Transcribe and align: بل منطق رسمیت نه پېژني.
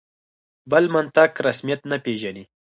بل 0.71 0.83
منطق 0.95 1.31
رسمیت 1.47 1.81
نه 1.91 1.97
پېژني. 2.05 2.43